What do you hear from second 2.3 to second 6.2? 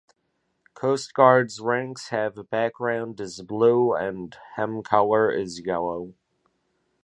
background is blue and hem colour is yellow.